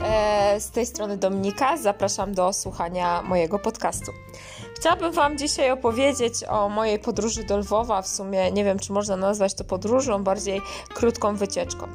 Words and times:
e, 0.00 0.60
z 0.60 0.70
tej 0.70 0.86
strony 0.86 1.16
Dominika. 1.16 1.76
Zapraszam 1.76 2.34
do 2.34 2.52
słuchania 2.52 3.22
mojego 3.22 3.58
podcastu. 3.58 4.12
Chciałabym 4.76 5.12
Wam 5.12 5.38
dzisiaj 5.38 5.70
opowiedzieć 5.70 6.44
o 6.48 6.68
mojej 6.68 6.98
podróży 6.98 7.44
do 7.44 7.58
Lwowa. 7.58 8.02
W 8.02 8.08
sumie 8.08 8.52
nie 8.52 8.64
wiem, 8.64 8.78
czy 8.78 8.92
można 8.92 9.16
nazwać 9.16 9.54
to 9.54 9.64
podróżą, 9.64 10.24
bardziej 10.24 10.60
krótką 10.94 11.36
wycieczką. 11.36 11.88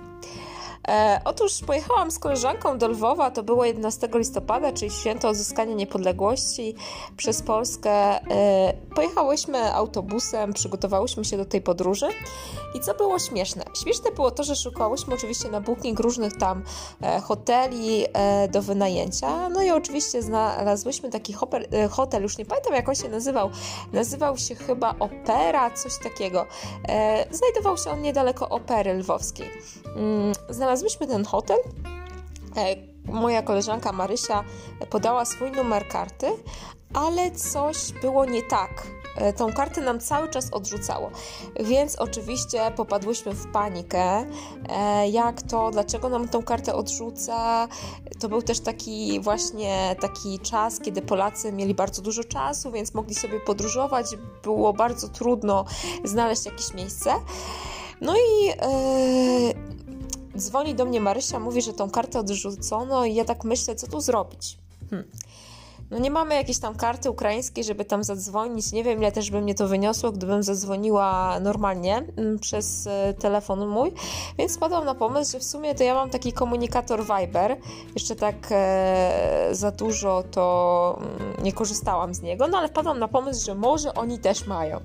E, 0.87 1.21
otóż 1.25 1.61
pojechałam 1.67 2.11
z 2.11 2.19
koleżanką 2.19 2.77
do 2.77 2.87
Lwowa, 2.87 3.31
to 3.31 3.43
było 3.43 3.65
11 3.65 4.09
listopada, 4.13 4.71
czyli 4.71 4.91
święto 4.91 5.29
odzyskania 5.29 5.73
niepodległości 5.73 6.75
przez 7.17 7.41
Polskę. 7.41 7.91
E, 7.91 8.73
pojechałyśmy 8.95 9.73
autobusem, 9.73 10.53
przygotowałyśmy 10.53 11.25
się 11.25 11.37
do 11.37 11.45
tej 11.45 11.61
podróży 11.61 12.07
i 12.73 12.79
co 12.79 12.93
było 12.93 13.19
śmieszne? 13.19 13.63
Śmieszne 13.83 14.11
było 14.11 14.31
to, 14.31 14.43
że 14.43 14.55
szukałyśmy 14.55 15.15
oczywiście 15.15 15.49
na 15.49 15.61
Booking 15.61 15.99
różnych 15.99 16.37
tam 16.37 16.63
e, 17.01 17.19
hoteli 17.19 18.05
e, 18.13 18.47
do 18.47 18.61
wynajęcia, 18.61 19.49
no 19.49 19.61
i 19.61 19.71
oczywiście 19.71 20.21
znalazłyśmy 20.21 21.09
taki 21.09 21.35
e, 21.71 21.87
hotel, 21.87 22.23
już 22.23 22.37
nie 22.37 22.45
pamiętam 22.45 22.73
jak 22.73 22.89
on 22.89 22.95
się 22.95 23.09
nazywał, 23.09 23.49
nazywał 23.93 24.37
się 24.37 24.55
chyba 24.55 24.95
Opera, 24.99 25.71
coś 25.71 25.97
takiego. 26.03 26.45
E, 26.87 27.25
znajdował 27.31 27.77
się 27.77 27.89
on 27.89 28.01
niedaleko 28.01 28.49
Opery 28.49 28.93
Lwowskiej. 28.93 29.49
Mm, 29.95 30.33
znalazłyśmy 30.77 31.07
ten 31.07 31.25
hotel. 31.25 31.57
E, 32.57 32.75
moja 33.05 33.41
koleżanka 33.41 33.91
Marysia 33.91 34.43
podała 34.89 35.25
swój 35.25 35.51
numer 35.51 35.87
karty, 35.87 36.27
ale 36.93 37.31
coś 37.31 37.91
było 38.01 38.25
nie 38.25 38.41
tak. 38.41 38.87
E, 39.17 39.33
tą 39.33 39.53
kartę 39.53 39.81
nam 39.81 39.99
cały 39.99 40.29
czas 40.29 40.49
odrzucało, 40.51 41.11
więc 41.59 41.95
oczywiście 41.95 42.71
popadłyśmy 42.75 43.33
w 43.33 43.51
panikę. 43.51 44.25
E, 44.69 45.09
jak 45.09 45.41
to, 45.41 45.71
dlaczego 45.71 46.09
nam 46.09 46.27
tą 46.27 46.43
kartę 46.43 46.75
odrzuca? 46.75 47.67
To 48.19 48.29
był 48.29 48.41
też 48.41 48.59
taki 48.59 49.19
właśnie 49.19 49.95
taki 50.01 50.39
czas, 50.39 50.79
kiedy 50.79 51.01
Polacy 51.01 51.51
mieli 51.51 51.73
bardzo 51.73 52.01
dużo 52.01 52.23
czasu, 52.23 52.71
więc 52.71 52.93
mogli 52.93 53.15
sobie 53.15 53.39
podróżować. 53.39 54.05
Było 54.43 54.73
bardzo 54.73 55.07
trudno 55.07 55.65
znaleźć 56.03 56.45
jakieś 56.45 56.73
miejsce. 56.73 57.11
No 58.01 58.15
i 58.15 58.53
dzwoni 60.37 60.75
do 60.75 60.85
mnie 60.85 61.01
Marysia, 61.01 61.39
mówi, 61.39 61.61
że 61.61 61.73
tą 61.73 61.89
kartę 61.89 62.19
odrzucono 62.19 63.05
i 63.05 63.15
ja 63.15 63.25
tak 63.25 63.43
myślę, 63.43 63.75
co 63.75 63.87
tu 63.87 64.01
zrobić. 64.01 64.57
Hmm. 64.89 65.07
No 65.91 65.99
nie 65.99 66.11
mamy 66.11 66.35
jakiejś 66.35 66.59
tam 66.59 66.75
karty 66.75 67.11
ukraińskiej, 67.11 67.63
żeby 67.63 67.85
tam 67.85 68.03
zadzwonić. 68.03 68.71
Nie 68.71 68.83
wiem, 68.83 68.99
ile 68.99 69.11
też 69.11 69.31
by 69.31 69.41
mnie 69.41 69.55
to 69.55 69.67
wyniosło, 69.67 70.11
gdybym 70.11 70.43
zadzwoniła 70.43 71.39
normalnie 71.39 72.03
mm, 72.17 72.39
przez 72.39 72.87
e, 72.87 73.13
telefon 73.13 73.67
mój. 73.67 73.91
Więc 74.37 74.51
spadłam 74.51 74.85
na 74.85 74.95
pomysł, 74.95 75.31
że 75.31 75.39
w 75.39 75.43
sumie 75.43 75.75
to 75.75 75.83
ja 75.83 75.93
mam 75.93 76.09
taki 76.09 76.33
komunikator 76.33 77.03
Viber. 77.05 77.57
Jeszcze 77.93 78.15
tak 78.15 78.35
e, 78.51 79.49
za 79.51 79.71
dużo 79.71 80.23
to 80.31 80.99
mm, 80.99 81.43
nie 81.43 81.53
korzystałam 81.53 82.13
z 82.13 82.21
niego, 82.21 82.47
no 82.47 82.57
ale 82.57 82.67
wpadłam 82.67 82.99
na 82.99 83.07
pomysł, 83.07 83.45
że 83.45 83.55
może 83.55 83.93
oni 83.93 84.19
też 84.19 84.47
mają. 84.47 84.79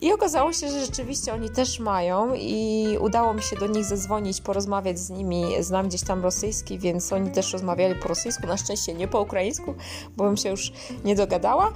I 0.00 0.12
okazało 0.12 0.52
się, 0.52 0.70
że 0.70 0.80
rzeczywiście 0.80 1.34
oni 1.34 1.50
też 1.50 1.80
mają 1.80 2.34
i 2.34 2.86
udało 3.00 3.34
mi 3.34 3.42
się 3.42 3.56
do 3.56 3.66
nich 3.66 3.84
zadzwonić, 3.84 4.40
porozmawiać 4.40 4.98
z 4.98 5.10
nimi. 5.10 5.44
Znam 5.60 5.88
gdzieś 5.88 6.02
tam 6.02 6.22
rosyjski, 6.22 6.78
więc 6.78 7.12
oni 7.12 7.30
też 7.30 7.52
rozmawiali 7.52 7.94
po 7.94 8.08
rosyjsku, 8.08 8.46
na 8.46 8.56
szczęście 8.56 8.94
nie 8.94 9.08
po 9.08 9.20
ukraińsku, 9.20 9.74
bo 10.16 10.24
bym 10.24 10.36
się 10.36 10.48
już 10.48 10.72
nie 11.04 11.14
dogadała. 11.14 11.72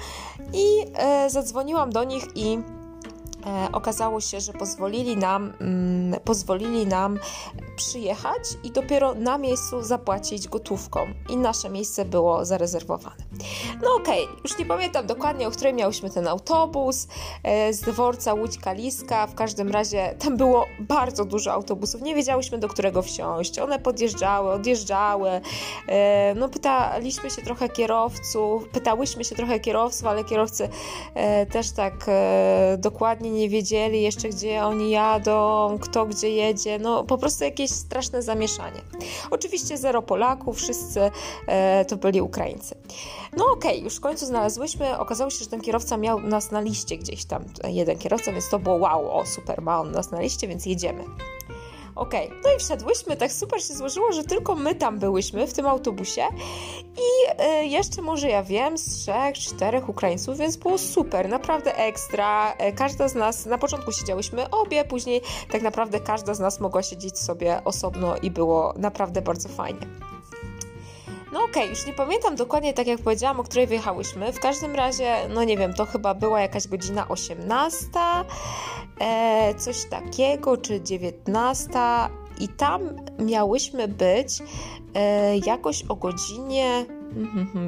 I 0.52 0.64
e, 0.94 1.30
zadzwoniłam 1.30 1.90
do 1.90 2.04
nich 2.04 2.24
i 2.34 2.58
okazało 3.72 4.20
się, 4.20 4.40
że 4.40 4.52
pozwolili 4.52 5.16
nam, 5.16 5.52
mm, 5.60 6.20
pozwolili 6.20 6.86
nam 6.86 7.18
przyjechać 7.76 8.42
i 8.64 8.70
dopiero 8.70 9.14
na 9.14 9.38
miejscu 9.38 9.82
zapłacić 9.82 10.48
gotówką. 10.48 11.06
I 11.28 11.36
nasze 11.36 11.70
miejsce 11.70 12.04
było 12.04 12.44
zarezerwowane. 12.44 13.16
No 13.82 13.94
okej, 13.94 14.24
okay. 14.24 14.36
już 14.44 14.58
nie 14.58 14.66
pamiętam 14.66 15.06
dokładnie, 15.06 15.48
o 15.48 15.50
której 15.50 15.74
miałyśmy 15.74 16.10
ten 16.10 16.28
autobus 16.28 17.08
e, 17.42 17.72
z 17.72 17.80
dworca 17.80 18.34
Łódź 18.34 18.58
Kaliska. 18.58 19.26
W 19.26 19.34
każdym 19.34 19.70
razie 19.70 20.14
tam 20.18 20.36
było 20.36 20.66
bardzo 20.80 21.24
dużo 21.24 21.52
autobusów. 21.52 22.02
Nie 22.02 22.14
wiedziałyśmy, 22.14 22.58
do 22.58 22.68
którego 22.68 23.02
wsiąść. 23.02 23.58
One 23.58 23.78
podjeżdżały, 23.78 24.52
odjeżdżały. 24.52 25.30
E, 25.88 26.34
no 26.34 26.48
pytaliśmy 26.48 27.30
się 27.30 27.42
trochę 27.42 27.68
kierowców, 27.68 28.68
pytałyśmy 28.68 29.24
się 29.24 29.34
trochę 29.34 29.60
kierowców, 29.60 30.06
ale 30.06 30.24
kierowcy 30.24 30.68
e, 31.14 31.46
też 31.46 31.70
tak 31.70 32.10
dokładnie 32.78 33.33
nie 33.34 33.48
wiedzieli 33.48 34.02
jeszcze, 34.02 34.28
gdzie 34.28 34.64
oni 34.64 34.90
jadą, 34.90 35.78
kto 35.80 36.06
gdzie 36.06 36.30
jedzie. 36.30 36.78
No 36.78 37.04
po 37.04 37.18
prostu 37.18 37.44
jakieś 37.44 37.70
straszne 37.70 38.22
zamieszanie. 38.22 38.80
Oczywiście 39.30 39.78
zero 39.78 40.02
Polaków, 40.02 40.56
wszyscy 40.56 41.10
to 41.88 41.96
byli 41.96 42.20
Ukraińcy. 42.20 42.74
No 43.36 43.44
okej, 43.44 43.70
okay, 43.70 43.84
już 43.84 43.96
w 43.96 44.00
końcu 44.00 44.26
znalazłyśmy. 44.26 44.98
Okazało 44.98 45.30
się, 45.30 45.38
że 45.38 45.50
ten 45.50 45.60
kierowca 45.60 45.96
miał 45.96 46.20
nas 46.20 46.50
na 46.50 46.60
liście 46.60 46.96
gdzieś 46.96 47.24
tam, 47.24 47.44
jeden 47.64 47.98
kierowca, 47.98 48.32
więc 48.32 48.48
to 48.48 48.58
było 48.58 48.76
wow, 48.76 49.18
o 49.18 49.26
super, 49.26 49.62
ma 49.62 49.80
on 49.80 49.92
nas 49.92 50.10
na 50.10 50.20
liście, 50.20 50.48
więc 50.48 50.66
jedziemy. 50.66 51.04
Okej, 51.96 52.26
okay. 52.26 52.40
no 52.44 52.52
i 52.56 52.58
wszedłyśmy, 52.58 53.16
tak 53.16 53.32
super 53.32 53.62
się 53.62 53.74
złożyło, 53.74 54.12
że 54.12 54.24
tylko 54.24 54.54
my 54.54 54.74
tam 54.74 54.98
byłyśmy 54.98 55.46
w 55.46 55.52
tym 55.52 55.66
autobusie 55.66 56.22
i 56.96 57.42
y, 57.62 57.66
jeszcze 57.66 58.02
może 58.02 58.28
ja 58.28 58.42
wiem 58.42 58.78
z 58.78 58.84
trzech, 58.84 59.34
czterech 59.38 59.88
Ukraińców, 59.88 60.38
więc 60.38 60.56
było 60.56 60.78
super, 60.78 61.28
naprawdę 61.28 61.76
ekstra. 61.76 62.52
E, 62.52 62.72
każda 62.72 63.08
z 63.08 63.14
nas, 63.14 63.46
na 63.46 63.58
początku 63.58 63.92
siedziałyśmy 63.92 64.50
obie, 64.50 64.84
później 64.84 65.20
tak 65.50 65.62
naprawdę 65.62 66.00
każda 66.00 66.34
z 66.34 66.40
nas 66.40 66.60
mogła 66.60 66.82
siedzieć 66.82 67.18
sobie 67.18 67.64
osobno 67.64 68.16
i 68.16 68.30
było 68.30 68.74
naprawdę 68.76 69.22
bardzo 69.22 69.48
fajnie. 69.48 70.13
No 71.34 71.40
okej, 71.44 71.62
okay, 71.62 71.66
już 71.66 71.86
nie 71.86 71.92
pamiętam 71.92 72.36
dokładnie 72.36 72.74
tak 72.74 72.86
jak 72.86 73.00
powiedziałam, 73.00 73.40
o 73.40 73.44
której 73.44 73.66
wyjechałyśmy. 73.66 74.32
W 74.32 74.40
każdym 74.40 74.74
razie, 74.74 75.16
no 75.28 75.44
nie 75.44 75.56
wiem, 75.56 75.74
to 75.74 75.86
chyba 75.86 76.14
była 76.14 76.40
jakaś 76.40 76.68
godzina 76.68 77.08
18, 77.08 77.88
e, 79.00 79.54
coś 79.54 79.84
takiego, 79.84 80.56
czy 80.56 80.80
19 80.80 81.78
i 82.40 82.48
tam 82.48 82.82
miałyśmy 83.18 83.88
być 83.88 84.38
e, 84.94 85.36
jakoś 85.38 85.84
o 85.88 85.96
godzinie 85.96 86.86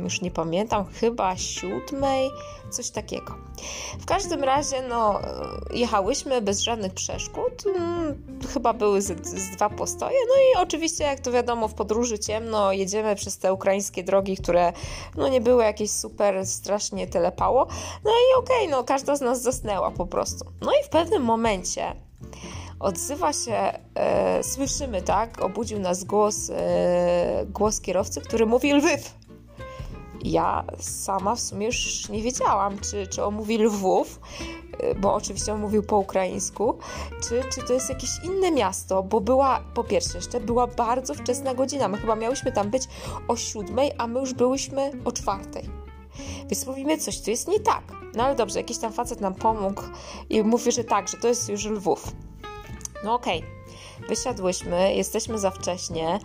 już 0.05 0.21
nie 0.21 0.31
pamiętam, 0.31 0.84
chyba 1.01 1.37
siódmej, 1.37 2.31
coś 2.71 2.91
takiego. 2.91 3.34
W 4.01 4.07
każdym 4.07 4.45
razie, 4.45 4.83
no, 4.89 5.21
jechałyśmy 5.71 6.43
bez 6.43 6.61
żadnych 6.61 6.95
przeszkód. 6.95 7.65
Mm, 7.77 8.23
chyba 8.55 8.73
były 8.73 9.03
z, 9.03 9.27
z, 9.27 9.57
dwa 9.57 9.71
postoje. 9.71 10.17
No 10.29 10.34
i 10.34 10.65
oczywiście, 10.65 11.05
jak 11.05 11.21
to 11.21 11.33
wiadomo, 11.33 11.69
w 11.69 11.75
podróży 11.75 12.19
ciemno 12.19 12.73
jedziemy 12.73 13.15
przez 13.15 13.39
te 13.39 13.53
ukraińskie 13.53 14.05
drogi, 14.05 14.37
które 14.37 14.73
no 15.17 15.29
nie 15.29 15.41
były 15.41 15.65
jakieś 15.65 15.91
super, 15.91 16.47
strasznie 16.47 17.07
telepało. 17.07 17.67
No 18.05 18.11
i 18.11 18.39
okej, 18.39 18.57
okay, 18.57 18.71
no 18.71 18.84
każda 18.84 19.17
z 19.17 19.21
nas 19.21 19.43
zasnęła 19.43 19.91
po 19.91 20.07
prostu. 20.07 20.45
No 20.61 20.73
i 20.73 20.84
w 20.84 20.89
pewnym 20.89 21.23
momencie 21.23 21.95
odzywa 22.81 23.33
się, 23.33 23.73
e, 23.95 24.43
słyszymy, 24.43 25.03
tak, 25.03 25.43
obudził 25.43 25.78
nas 25.78 26.05
głos, 26.05 26.51
e, 26.51 27.47
głos 27.49 27.81
kierowcy, 27.81 28.21
który 28.21 28.47
mówi 28.47 28.73
Lwyw 28.73 29.15
ja 30.31 30.64
sama 30.78 31.34
w 31.34 31.41
sumie 31.41 31.66
już 31.66 32.09
nie 32.09 32.22
wiedziałam, 32.22 32.78
czy, 32.78 33.06
czy 33.06 33.25
on 33.25 33.34
mówi 33.34 33.59
Lwów, 33.59 34.20
y, 34.82 34.94
bo 34.94 35.14
oczywiście 35.14 35.53
on 35.53 35.60
mówił 35.60 35.82
po 35.82 35.98
ukraińsku, 35.98 36.78
czy, 37.22 37.42
czy 37.54 37.62
to 37.66 37.72
jest 37.72 37.88
jakieś 37.88 38.10
inne 38.25 38.50
miasto, 38.50 39.03
bo 39.03 39.20
była, 39.20 39.60
po 39.75 39.84
pierwsze 39.84 40.19
jeszcze, 40.19 40.41
była 40.41 40.66
bardzo 40.66 41.15
wczesna 41.15 41.54
godzina. 41.54 41.88
My 41.88 41.98
chyba 41.98 42.16
miałyśmy 42.16 42.53
tam 42.53 42.70
być 42.70 42.82
o 43.28 43.36
siódmej, 43.36 43.92
a 43.98 44.06
my 44.06 44.20
już 44.20 44.34
byłyśmy 44.34 44.92
o 45.04 45.12
czwartej. 45.12 45.70
Więc 46.41 46.66
mówimy, 46.66 46.98
coś 46.98 47.20
tu 47.20 47.31
jest 47.31 47.48
nie 47.48 47.60
tak. 47.60 47.82
No 48.15 48.25
ale 48.25 48.34
dobrze, 48.34 48.59
jakiś 48.59 48.78
tam 48.78 48.92
facet 48.92 49.20
nam 49.20 49.34
pomógł 49.34 49.82
i 50.31 50.42
mówi, 50.42 50.72
że 50.72 50.84
tak, 50.84 51.09
że 51.09 51.16
to 51.16 51.28
jest 51.28 51.48
już 51.48 51.65
Lwów. 51.65 52.12
No 53.04 53.15
okej. 53.15 53.39
Okay. 53.39 53.56
Wysiadłyśmy, 54.09 54.95
jesteśmy 54.95 55.39
za 55.39 55.51
wcześnie, 55.51 56.19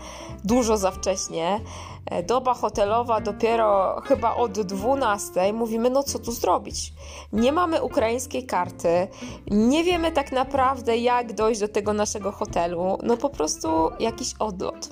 dużo 0.43 0.77
za 0.77 0.91
wcześnie. 0.91 1.59
E, 2.05 2.23
doba 2.23 2.53
hotelowa 2.53 3.21
dopiero 3.21 4.01
chyba 4.05 4.35
od 4.35 4.61
12. 4.61 5.53
Mówimy, 5.53 5.89
no 5.89 6.03
co 6.03 6.19
tu 6.19 6.31
zrobić? 6.31 6.93
Nie 7.33 7.51
mamy 7.51 7.83
ukraińskiej 7.83 8.45
karty, 8.45 9.07
nie 9.51 9.83
wiemy 9.83 10.11
tak 10.11 10.31
naprawdę, 10.31 10.97
jak 10.97 11.33
dojść 11.33 11.59
do 11.59 11.67
tego 11.67 11.93
naszego 11.93 12.31
hotelu. 12.31 12.97
No 13.03 13.17
po 13.17 13.29
prostu 13.29 13.69
jakiś 13.99 14.33
odlot. 14.39 14.89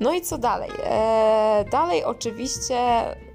No 0.00 0.12
i 0.12 0.20
co 0.20 0.38
dalej? 0.38 0.70
Eee, 0.84 1.64
dalej 1.64 2.04
oczywiście, 2.04 2.78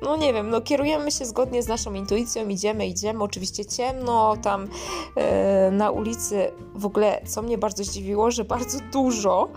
no 0.02 0.16
nie 0.16 0.34
wiem, 0.34 0.50
no 0.50 0.62
kierujemy 0.62 1.12
się 1.12 1.26
zgodnie 1.26 1.64
z 1.64 1.68
naszą 1.68 1.94
intuicją, 1.94 2.48
idziemy, 2.48 2.88
idziemy, 2.88 3.24
oczywiście 3.24 3.66
ciemno, 3.66 4.38
tam 4.38 4.68
e, 5.16 5.72
na 5.72 5.92
ulicy 5.92 6.52
w 6.76 6.86
ogóle, 6.86 7.22
co 7.26 7.42
mnie 7.42 7.58
bardzo 7.58 7.84
zdziwiło, 7.84 8.32
że 8.32 8.44
bardzo 8.44 8.78
dużo 8.94 9.50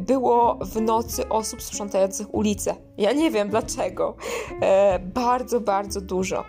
było 0.00 0.58
w 0.60 0.80
nocy 0.80 1.28
osób 1.28 1.62
sprzątających 1.62 2.34
ulice. 2.34 2.74
Ja 2.98 3.12
nie 3.12 3.30
wiem 3.30 3.48
dlaczego. 3.48 4.16
E, 4.60 4.98
bardzo, 4.98 5.60
bardzo 5.60 6.00
dużo. 6.00 6.44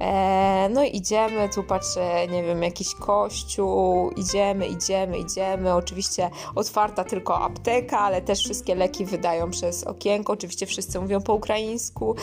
E, 0.00 0.68
no 0.68 0.84
i 0.84 0.96
idziemy, 0.96 1.48
tu 1.48 1.62
patrzę, 1.62 2.26
nie 2.28 2.42
wiem, 2.42 2.62
jakiś 2.62 2.94
kościół, 2.94 4.10
idziemy, 4.10 4.66
idziemy, 4.66 5.18
idziemy. 5.18 5.74
Oczywiście 5.74 6.30
otwarta 6.54 7.04
tylko 7.04 7.38
apteka, 7.38 7.98
ale 7.98 8.22
też 8.22 8.40
wszystkie 8.40 8.74
leki 8.74 9.04
wydają 9.04 9.50
przez 9.50 9.84
okienko. 9.84 10.32
Oczywiście 10.32 10.66
wszyscy 10.66 11.00
mówią 11.00 11.20
po 11.20 11.34
ukraińsku. 11.34 12.16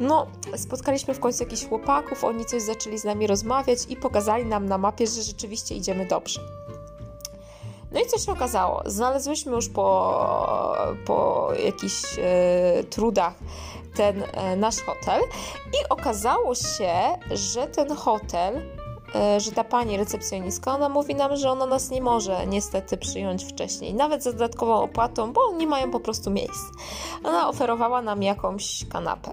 No, 0.00 0.26
spotkaliśmy 0.56 1.14
w 1.14 1.20
końcu 1.20 1.44
jakichś 1.44 1.64
chłopaków, 1.64 2.24
oni 2.24 2.44
coś 2.44 2.62
zaczęli 2.62 2.98
z 2.98 3.04
nami 3.04 3.26
rozmawiać 3.26 3.78
i 3.88 3.96
pokazali 3.96 4.46
nam 4.46 4.66
na 4.66 4.78
mapie, 4.78 5.06
że 5.06 5.22
rzeczywiście 5.22 5.74
idziemy 5.74 6.06
dobrze. 6.06 6.40
No 7.92 8.00
i 8.00 8.06
co 8.06 8.18
się 8.18 8.32
okazało? 8.32 8.82
Znalazłyśmy 8.86 9.52
już 9.52 9.68
po, 9.68 10.76
po 11.06 11.48
jakichś 11.64 12.18
e, 12.18 12.84
trudach 12.84 13.34
ten 13.98 14.24
e, 14.32 14.56
nasz 14.56 14.80
hotel 14.80 15.22
i 15.72 15.88
okazało 15.88 16.54
się, 16.54 16.92
że 17.30 17.66
ten 17.66 17.96
hotel, 17.96 18.62
e, 19.14 19.40
że 19.40 19.52
ta 19.52 19.64
pani 19.64 19.96
recepcjonistka, 19.96 20.74
ona 20.74 20.88
mówi 20.88 21.14
nam, 21.14 21.36
że 21.36 21.50
ona 21.50 21.66
nas 21.66 21.90
nie 21.90 22.02
może 22.02 22.46
niestety 22.46 22.96
przyjąć 22.96 23.44
wcześniej, 23.44 23.94
nawet 23.94 24.22
za 24.22 24.32
dodatkową 24.32 24.74
opłatą, 24.74 25.32
bo 25.32 25.52
nie 25.52 25.66
mają 25.66 25.90
po 25.90 26.00
prostu 26.00 26.30
miejsc. 26.30 26.62
Ona 27.24 27.48
oferowała 27.48 28.02
nam 28.02 28.22
jakąś 28.22 28.86
kanapę. 28.88 29.30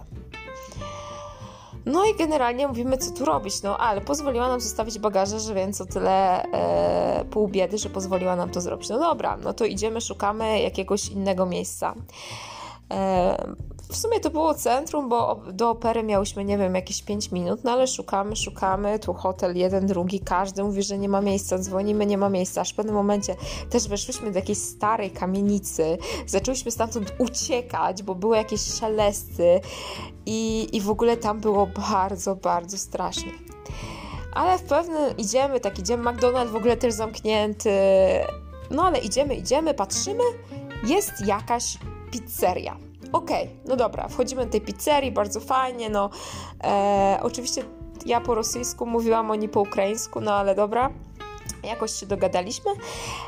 No 1.86 2.06
i 2.06 2.16
generalnie 2.16 2.68
mówimy, 2.68 2.98
co 2.98 3.12
tu 3.12 3.26
robić, 3.26 3.62
no 3.62 3.78
ale 3.78 4.02
pozwoliła 4.02 4.48
nam 4.48 4.62
zostawić 4.62 5.00
bagaże, 5.00 5.40
że 5.40 5.54
więc 5.54 5.82
o 5.82 5.86
tyle 5.86 6.44
e, 6.44 7.26
pół 7.26 7.48
biedy, 7.48 7.78
że 7.78 7.90
pozwoliła 7.90 8.36
nam 8.36 8.50
to 8.50 8.62
zrobić. 8.62 8.90
No 8.90 9.00
dobra, 9.00 9.38
no 9.38 9.54
to 9.54 9.66
idziemy, 9.66 10.02
szukamy 10.02 10.62
jakiegoś 10.62 11.10
innego 11.10 11.46
miejsca. 11.46 11.96
E, 12.94 13.56
w 13.90 13.98
sumie 13.98 14.20
to 14.20 14.30
było 14.30 14.54
centrum, 14.54 15.10
bo 15.10 15.42
do 15.54 15.70
opery 15.70 16.04
miałyśmy, 16.04 16.46
nie 16.46 16.58
wiem, 16.58 16.76
jakieś 16.76 17.02
5 17.02 17.32
minut, 17.32 17.64
no 17.64 17.72
ale 17.72 17.88
szukamy, 17.88 18.36
szukamy, 18.36 19.00
tu 19.00 19.14
hotel 19.14 19.58
jeden, 19.58 19.88
drugi, 19.88 20.20
każdy 20.20 20.64
mówi, 20.64 20.84
że 20.84 20.98
nie 20.98 21.10
ma 21.10 21.22
miejsca, 21.22 21.58
dzwonimy, 21.58 22.06
nie 22.06 22.18
ma 22.18 22.30
miejsca, 22.30 22.62
aż 22.62 22.74
w 22.74 22.76
pewnym 22.76 22.96
momencie 22.96 23.36
też 23.70 23.88
weszłyśmy 23.88 24.32
do 24.32 24.40
jakiejś 24.40 24.58
starej 24.58 25.12
kamienicy, 25.12 25.98
zaczęłyśmy 26.28 26.72
stamtąd 26.72 27.14
uciekać, 27.18 28.04
bo 28.04 28.16
były 28.16 28.38
jakieś 28.38 28.62
szelesty 28.62 29.62
i, 30.26 30.70
i 30.74 30.82
w 30.82 30.90
ogóle 30.90 31.18
tam 31.18 31.40
było 31.40 31.68
bardzo, 31.92 32.36
bardzo 32.36 32.78
strasznie. 32.78 33.32
Ale 34.34 34.58
w 34.58 34.64
pewnym 34.64 35.18
idziemy, 35.18 35.60
tak 35.60 35.80
idziemy, 35.80 36.12
McDonald's 36.12 36.50
w 36.50 36.56
ogóle 36.56 36.78
też 36.78 36.94
zamknięty, 36.94 37.72
no 38.72 38.84
ale 38.84 39.00
idziemy, 39.00 39.36
idziemy, 39.36 39.74
patrzymy, 39.74 40.24
jest 40.88 41.12
jakaś 41.26 41.78
pizzeria 42.22 42.78
okej, 43.12 43.44
okay, 43.44 43.58
no 43.66 43.76
dobra, 43.76 44.08
wchodzimy 44.08 44.46
do 44.46 44.52
tej 44.52 44.62
pizzerii, 44.62 45.12
bardzo 45.12 45.40
fajnie, 45.40 45.90
no 45.90 46.10
e, 46.64 47.20
oczywiście 47.22 47.64
ja 48.06 48.22
po 48.22 48.36
rosyjsku 48.36 48.86
mówiłam, 48.86 49.32
oni 49.32 49.50
po 49.50 49.62
ukraińsku, 49.62 50.22
no 50.22 50.34
ale 50.34 50.56
dobra, 50.56 50.90
jakoś 51.64 51.92
się 51.92 52.06
dogadaliśmy. 52.06 52.72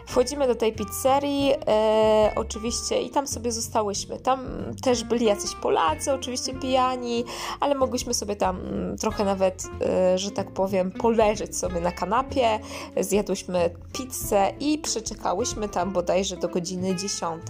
Wchodzimy 0.08 0.48
do 0.48 0.56
tej 0.56 0.74
pizzerii, 0.74 1.54
e, 1.68 2.32
oczywiście, 2.36 3.02
i 3.02 3.10
tam 3.10 3.28
sobie 3.28 3.52
zostałyśmy. 3.52 4.20
Tam 4.20 4.40
też 4.84 5.04
byli 5.04 5.26
jacyś 5.26 5.56
Polacy, 5.56 6.14
oczywiście 6.14 6.54
pijani, 6.54 7.24
ale 7.60 7.76
mogłyśmy 7.76 8.14
sobie 8.14 8.36
tam 8.36 8.60
trochę 9.00 9.26
nawet, 9.26 9.64
e, 9.82 10.18
że 10.18 10.32
tak 10.32 10.52
powiem, 10.52 10.92
poleżeć 10.92 11.58
sobie 11.58 11.82
na 11.82 11.92
kanapie. 11.92 12.60
Zjadłyśmy 13.00 13.70
pizzę 13.94 14.54
i 14.60 14.78
przeczekałyśmy 14.78 15.70
tam 15.70 15.94
bodajże 15.94 16.38
do 16.38 16.48
godziny 16.48 16.96
10. 16.96 17.44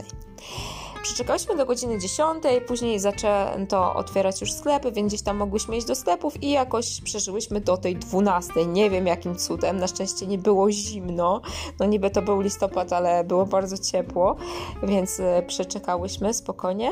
Przeczekałyśmy 1.08 1.56
do 1.56 1.66
godziny 1.66 2.00
10, 2.00 2.44
później 2.68 3.00
zaczęto 3.00 3.94
otwierać 3.94 4.42
już 4.42 4.52
sklepy, 4.52 4.92
więc 4.92 5.08
gdzieś 5.08 5.22
tam 5.22 5.38
mogłyśmy 5.38 5.78
iść 5.78 5.88
do 5.88 5.96
sklepów 5.96 6.44
i 6.44 6.50
jakoś 6.50 7.02
przeżyłyśmy 7.02 7.62
do 7.62 7.78
tej 7.78 7.96
12. 7.96 8.66
Nie 8.66 8.90
wiem 8.90 9.08
jakim 9.08 9.36
cudem, 9.36 9.80
na 9.80 9.88
szczęście 9.88 10.28
nie 10.28 10.38
było 10.38 10.72
zimno. 10.72 11.42
No 11.80 11.86
niby 11.86 12.10
to 12.10 12.22
był 12.22 12.42
listopad, 12.42 12.94
ale 12.94 13.24
było 13.24 13.46
bardzo 13.46 13.78
ciepło, 13.78 14.36
więc 14.84 15.20
e, 15.20 15.44
przeczekałyśmy 15.48 16.34
spokojnie. 16.34 16.92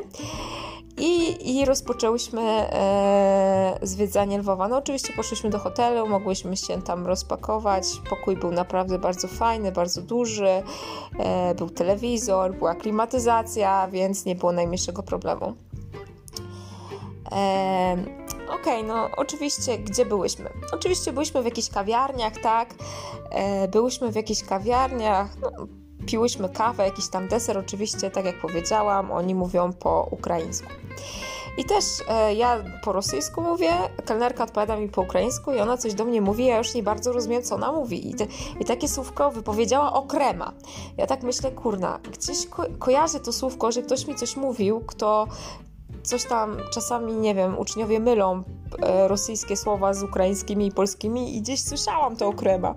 I, 0.97 1.37
i 1.57 1.65
rozpoczęłyśmy 1.65 2.41
e, 2.41 3.79
zwiedzanie 3.81 4.37
Lwowa. 4.37 4.67
No 4.67 4.77
oczywiście 4.77 5.13
poszliśmy 5.13 5.49
do 5.49 5.59
hotelu, 5.59 6.07
mogłyśmy 6.07 6.57
się 6.57 6.81
tam 6.81 7.07
rozpakować. 7.07 7.85
Pokój 8.09 8.37
był 8.37 8.51
naprawdę 8.51 8.99
bardzo 8.99 9.27
fajny, 9.27 9.71
bardzo 9.71 10.01
duży. 10.01 10.63
E, 11.19 11.55
był 11.55 11.69
telewizor, 11.69 12.53
była 12.53 12.75
klimatyzacja, 12.75 13.87
więc 13.87 14.25
nie 14.25 14.35
było 14.35 14.51
najmniejszego 14.51 15.03
problemu. 15.03 15.55
E, 17.31 18.25
Okej, 18.45 18.81
okay, 18.81 18.83
no 18.83 19.09
oczywiście, 19.17 19.77
gdzie 19.77 20.05
byłyśmy? 20.05 20.49
Oczywiście 20.73 21.13
byliśmy 21.13 21.41
w 21.41 21.45
jakichś 21.45 21.69
kawiarniach, 21.69 22.33
tak? 22.43 22.75
E, 23.31 23.67
byłyśmy 23.67 24.11
w 24.11 24.15
jakichś 24.15 24.43
kawiarniach, 24.43 25.37
no, 25.41 25.49
piłyśmy 26.05 26.49
kawę, 26.49 26.85
jakiś 26.85 27.07
tam 27.07 27.27
deser, 27.27 27.57
oczywiście, 27.57 28.11
tak 28.11 28.25
jak 28.25 28.41
powiedziałam, 28.41 29.11
oni 29.11 29.35
mówią 29.35 29.73
po 29.73 30.07
ukraińsku. 30.11 30.67
I 31.57 31.65
też 31.65 31.85
e, 32.07 32.33
ja 32.33 32.63
po 32.83 32.91
rosyjsku 32.91 33.41
mówię, 33.41 33.71
kelnerka 34.05 34.43
odpowiada 34.43 34.77
mi 34.77 34.89
po 34.89 35.01
ukraińsku 35.01 35.53
i 35.53 35.59
ona 35.59 35.77
coś 35.77 35.93
do 35.93 36.05
mnie 36.05 36.21
mówi, 36.21 36.45
ja 36.45 36.57
już 36.57 36.75
nie 36.75 36.83
bardzo 36.83 37.11
rozumiem, 37.11 37.43
co 37.43 37.55
ona 37.55 37.71
mówi. 37.71 38.09
I, 38.09 38.15
te, 38.15 38.27
i 38.59 38.65
takie 38.65 38.87
słówko 38.87 39.31
wypowiedziała 39.31 39.93
okrema. 39.93 40.53
Ja 40.97 41.07
tak 41.07 41.23
myślę, 41.23 41.51
kurna, 41.51 41.99
gdzieś 42.11 42.47
ko 42.47 42.63
kojarzę 42.79 43.19
to 43.19 43.33
słówko, 43.33 43.71
że 43.71 43.81
ktoś 43.81 44.07
mi 44.07 44.15
coś 44.15 44.35
mówił, 44.35 44.81
kto 44.87 45.27
coś 46.05 46.25
tam 46.25 46.57
czasami, 46.73 47.13
nie 47.13 47.35
wiem, 47.35 47.59
uczniowie 47.59 47.99
mylą 47.99 48.43
e, 48.81 49.07
rosyjskie 49.07 49.57
słowa 49.57 49.93
z 49.93 50.03
ukraińskimi 50.03 50.67
i 50.67 50.71
polskimi 50.71 51.37
i 51.37 51.41
gdzieś 51.41 51.63
słyszałam 51.63 52.15
to 52.15 52.27
okrema, 52.27 52.75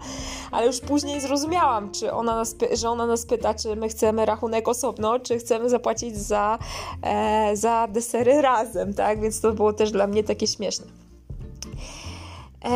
ale 0.51 0.67
już 0.67 0.81
później 0.81 1.21
zrozumiałam, 1.21 1.93
czy 1.93 2.13
ona 2.13 2.37
nas, 2.37 2.57
że 2.73 2.91
ona 2.91 3.07
nas 3.07 3.27
pyta, 3.27 3.55
czy 3.55 3.77
my 3.77 3.89
chcemy 3.89 4.27
rachunek 4.27 4.69
osobno, 4.69 5.21
czy 5.21 5.39
chcemy 5.39 5.71
zapłacić 5.71 6.17
za, 6.17 6.59
e, 7.03 7.57
za 7.57 7.89
desery 7.91 8.43
razem, 8.43 8.95
tak, 8.95 9.21
więc 9.21 9.41
to 9.41 9.53
było 9.53 9.73
też 9.73 9.91
dla 9.91 10.07
mnie 10.07 10.25
takie 10.25 10.47
śmieszne. 10.47 11.08
E, 12.65 12.71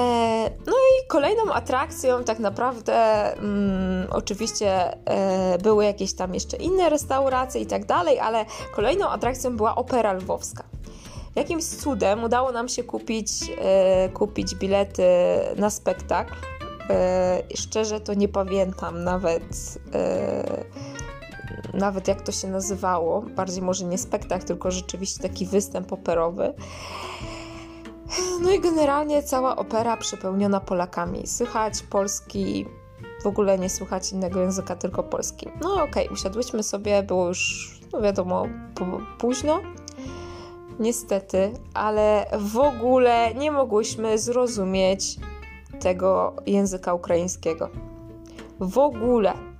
no 0.67 0.73
i 0.73 1.07
kolejną 1.09 1.53
atrakcją 1.53 2.25
tak 2.25 2.39
naprawdę 2.39 2.95
mm, 3.37 4.09
oczywiście 4.11 4.97
e, 5.07 5.59
były 5.59 5.85
jakieś 5.85 6.15
tam 6.15 6.35
jeszcze 6.35 6.57
inne 6.57 6.91
restauracje 6.91 7.61
i 7.61 7.67
tak 7.67 7.87
dalej, 7.87 8.21
ale 8.21 8.45
kolejną 8.75 9.09
atrakcją 9.09 9.57
była 9.57 9.75
opera 9.75 10.13
lwowska. 10.13 10.65
Jakimś 11.37 11.65
cudem 11.65 12.25
udało 12.25 12.53
nam 12.53 12.69
się 12.69 12.85
kupić, 12.85 13.29
e, 13.59 14.09
kupić 14.09 14.55
bilety 14.55 15.03
na 15.57 15.71
spektakl. 15.71 16.35
E, 16.91 17.43
szczerze 17.55 18.01
to 18.01 18.15
nie 18.15 18.29
pamiętam 18.29 19.05
nawet 19.05 19.79
e, 19.95 20.65
nawet 21.75 22.09
jak 22.09 22.23
to 22.23 22.33
się 22.33 22.49
nazywało. 22.49 23.23
Bardziej 23.23 23.63
może 23.63 23.85
nie 23.85 23.99
spektakl, 23.99 24.47
tylko 24.47 24.71
rzeczywiście 24.71 25.23
taki 25.23 25.47
występ 25.47 25.93
operowy. 25.93 26.55
No 28.41 28.51
i 28.51 28.61
generalnie 28.61 29.23
cała 29.23 29.57
opera 29.57 29.97
przepełniona 29.97 30.61
Polakami. 30.61 31.27
Słychać 31.27 31.83
polski, 31.83 32.67
w 33.23 33.27
ogóle 33.27 33.59
nie 33.59 33.71
słychać 33.71 34.13
innego 34.13 34.41
języka, 34.41 34.77
tylko 34.77 35.03
polski. 35.03 35.49
No 35.61 35.75
okej, 35.75 36.05
okay, 36.05 36.13
usiadłyśmy 36.13 36.63
sobie, 36.63 37.03
było 37.03 37.29
już, 37.29 37.71
no 37.93 38.01
wiadomo, 38.01 38.47
późno. 39.19 39.61
Niestety, 40.79 41.53
ale 41.75 42.27
w 42.39 42.59
ogóle 42.59 43.35
nie 43.35 43.53
mogłyśmy 43.53 44.19
zrozumieć 44.19 45.17
tego 45.81 46.37
języka 46.47 46.95
ukraińskiego. 46.95 47.69
W 48.61 48.79
ogóle. 48.79 49.52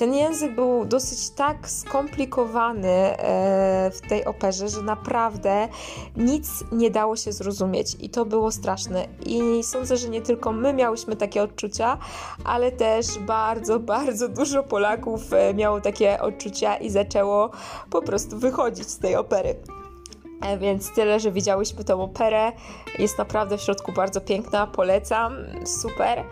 Ten 0.00 0.14
język 0.14 0.54
był 0.54 0.84
dosyć 0.84 1.30
tak 1.30 1.70
skomplikowany 1.70 2.88
e, 2.88 3.90
w 3.90 4.00
tej 4.08 4.24
operze, 4.24 4.68
że 4.68 4.82
naprawdę 4.82 5.68
nic 6.16 6.64
nie 6.72 6.90
dało 6.90 7.16
się 7.16 7.32
zrozumieć 7.32 7.96
i 8.00 8.10
to 8.10 8.24
było 8.24 8.50
straszne. 8.50 9.08
I 9.26 9.62
sądzę, 9.62 9.96
że 9.96 10.08
nie 10.08 10.22
tylko 10.22 10.52
my 10.52 10.72
miałyśmy 10.72 11.16
takie 11.16 11.42
odczucia, 11.42 11.98
ale 12.44 12.72
też 12.72 13.18
bardzo, 13.18 13.80
bardzo 13.80 14.28
dużo 14.28 14.62
Polaków 14.62 15.32
e, 15.32 15.54
miało 15.54 15.80
takie 15.80 16.20
odczucia 16.20 16.76
i 16.76 16.90
zaczęło 16.90 17.50
po 17.90 18.02
prostu 18.02 18.38
wychodzić 18.38 18.90
z 18.90 18.98
tej 18.98 19.16
opery. 19.16 19.54
E, 20.40 20.58
więc 20.58 20.90
tyle, 20.94 21.20
że 21.20 21.32
widziałyśmy 21.32 21.84
tę 21.84 21.94
operę. 21.94 22.52
Jest 22.98 23.18
naprawdę 23.18 23.58
w 23.58 23.60
środku 23.60 23.92
bardzo 23.92 24.20
piękna, 24.20 24.66
polecam, 24.66 25.36
super. 25.64 26.24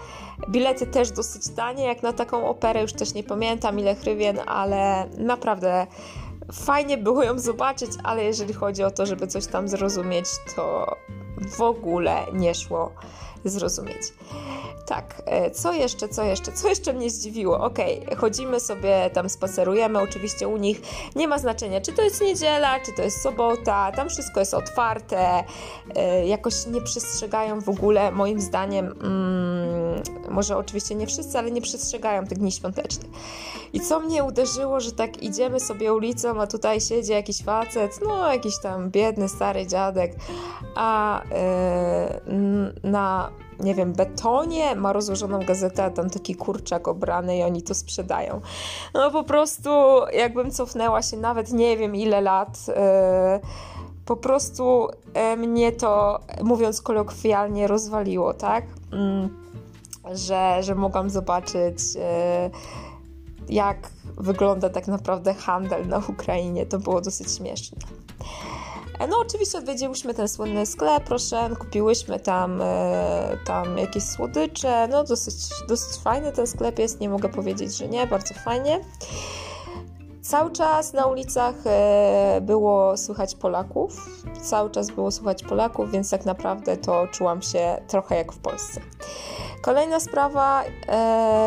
Bilety 0.48 0.86
też 0.86 1.10
dosyć 1.10 1.48
tanie, 1.48 1.84
jak 1.84 2.02
na 2.02 2.12
taką 2.12 2.48
operę, 2.48 2.82
już 2.82 2.92
też 2.92 3.14
nie 3.14 3.22
pamiętam 3.22 3.78
ile 3.78 3.94
hrywien, 3.94 4.38
ale 4.46 5.08
naprawdę 5.18 5.86
fajnie 6.52 6.98
było 6.98 7.22
ją 7.22 7.38
zobaczyć, 7.38 7.90
ale 8.04 8.24
jeżeli 8.24 8.54
chodzi 8.54 8.82
o 8.82 8.90
to, 8.90 9.06
żeby 9.06 9.26
coś 9.26 9.46
tam 9.46 9.68
zrozumieć, 9.68 10.26
to 10.56 10.96
w 11.56 11.60
ogóle 11.60 12.26
nie 12.32 12.54
szło 12.54 12.92
zrozumieć. 13.44 14.02
Tak, 14.88 15.22
e, 15.26 15.50
co 15.50 15.72
jeszcze, 15.72 16.08
co 16.08 16.22
jeszcze, 16.22 16.52
co 16.52 16.68
jeszcze 16.68 16.92
mnie 16.92 17.10
zdziwiło? 17.10 17.60
Okej, 17.60 18.02
okay, 18.04 18.16
chodzimy 18.16 18.60
sobie, 18.60 19.10
tam 19.12 19.28
spacerujemy, 19.28 20.00
oczywiście 20.00 20.48
u 20.48 20.56
nich 20.56 20.80
nie 21.16 21.28
ma 21.28 21.38
znaczenia, 21.38 21.80
czy 21.80 21.92
to 21.92 22.02
jest 22.02 22.20
niedziela, 22.20 22.80
czy 22.80 22.92
to 22.92 23.02
jest 23.02 23.22
sobota, 23.22 23.92
tam 23.92 24.08
wszystko 24.08 24.40
jest 24.40 24.54
otwarte, 24.54 25.44
e, 25.96 26.26
jakoś 26.26 26.66
nie 26.66 26.80
przestrzegają 26.80 27.60
w 27.60 27.68
ogóle, 27.68 28.12
moim 28.12 28.40
zdaniem, 28.40 28.86
mm, 28.86 30.02
może 30.30 30.56
oczywiście 30.56 30.94
nie 30.94 31.06
wszyscy, 31.06 31.38
ale 31.38 31.50
nie 31.50 31.60
przestrzegają 31.60 32.26
tych 32.26 32.38
dni 32.38 32.52
świątecznych. 32.52 33.10
I 33.72 33.80
co 33.80 34.00
mnie 34.00 34.24
uderzyło, 34.24 34.80
że 34.80 34.92
tak 34.92 35.22
idziemy 35.22 35.60
sobie 35.60 35.94
ulicą, 35.94 36.40
a 36.40 36.46
tutaj 36.46 36.80
siedzi 36.80 37.12
jakiś 37.12 37.44
facet, 37.44 38.00
no 38.06 38.32
jakiś 38.32 38.60
tam 38.62 38.90
biedny, 38.90 39.28
stary 39.28 39.66
dziadek, 39.66 40.12
a 40.74 41.22
yy, 42.24 42.90
na 42.90 43.30
nie 43.60 43.74
wiem, 43.74 43.92
betonie, 43.92 44.74
ma 44.76 44.92
rozłożoną 44.92 45.38
gazetę, 45.38 45.84
a 45.84 45.90
tam 45.90 46.10
taki 46.10 46.34
kurczak 46.34 46.88
obrany 46.88 47.38
i 47.38 47.42
oni 47.42 47.62
to 47.62 47.74
sprzedają. 47.74 48.40
No 48.94 49.10
po 49.10 49.24
prostu 49.24 49.70
jakbym 50.12 50.50
cofnęła 50.50 51.02
się 51.02 51.16
nawet 51.16 51.52
nie 51.52 51.76
wiem 51.76 51.96
ile 51.96 52.20
lat, 52.20 52.66
yy, 52.68 52.74
po 54.04 54.16
prostu 54.16 54.88
yy, 55.14 55.36
mnie 55.36 55.72
to, 55.72 56.20
mówiąc 56.42 56.82
kolokwialnie, 56.82 57.66
rozwaliło, 57.66 58.34
tak? 58.34 58.64
Yy, 58.92 60.16
że, 60.16 60.62
że 60.62 60.74
mogłam 60.74 61.10
zobaczyć 61.10 61.78
jak 63.48 63.90
wygląda 64.16 64.68
tak 64.68 64.88
naprawdę 64.88 65.34
handel 65.34 65.88
na 65.88 66.02
Ukrainie. 66.08 66.66
To 66.66 66.78
było 66.78 67.00
dosyć 67.00 67.36
śmieszne. 67.36 67.78
E, 68.98 69.06
no 69.06 69.16
oczywiście 69.18 69.58
odwiedziłyśmy 69.58 70.14
ten 70.14 70.28
słynny 70.28 70.66
sklep, 70.66 71.04
proszę, 71.04 71.50
kupiłyśmy 71.58 72.20
tam, 72.20 72.60
e, 72.62 73.36
tam 73.46 73.78
jakieś 73.78 74.02
słodycze, 74.02 74.88
no 74.88 75.04
dosyć, 75.04 75.34
dosyć 75.68 76.02
fajny 76.02 76.32
ten 76.32 76.46
sklep 76.46 76.78
jest, 76.78 77.00
nie 77.00 77.08
mogę 77.08 77.28
powiedzieć, 77.28 77.76
że 77.76 77.88
nie, 77.88 78.06
bardzo 78.06 78.34
fajnie. 78.34 78.80
Cały 80.22 80.50
czas 80.50 80.92
na 80.92 81.06
ulicach 81.06 81.54
e, 81.66 82.40
było 82.42 82.96
słychać 82.96 83.34
Polaków, 83.34 84.06
cały 84.42 84.70
czas 84.70 84.90
było 84.90 85.10
słychać 85.10 85.42
Polaków, 85.42 85.90
więc 85.90 86.10
tak 86.10 86.24
naprawdę 86.24 86.76
to 86.76 87.06
czułam 87.06 87.42
się 87.42 87.82
trochę 87.88 88.16
jak 88.16 88.32
w 88.32 88.38
Polsce. 88.38 88.80
Kolejna 89.62 90.00
sprawa, 90.00 90.64